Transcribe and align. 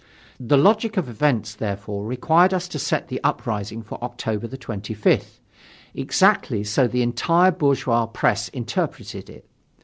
The 0.39 0.57
logic 0.57 0.97
of 0.97 1.07
events, 1.07 1.53
therefore, 1.53 2.03
required 2.07 2.55
us 2.55 2.67
to 2.69 2.79
set 2.79 3.09
the 3.09 3.23
uprising 3.23 3.83
for 3.83 4.03
October 4.03 4.47
25th. 4.47 5.37
Exactly 5.93 6.63
so 6.63 6.87
the 6.87 7.03
entire 7.03 7.51
bourgeois 7.51 8.07
press 8.07 8.47
interpreted 8.47 9.29
it. 9.29 9.45